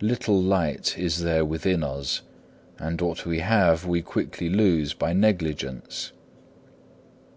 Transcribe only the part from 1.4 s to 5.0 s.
within us, and what we have we quickly lose